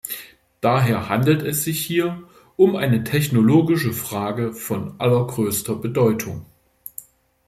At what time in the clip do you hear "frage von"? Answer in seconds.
3.93-4.95